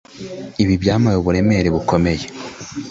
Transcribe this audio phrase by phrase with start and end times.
[0.61, 2.25] ibi byampaye uburemere bukomeye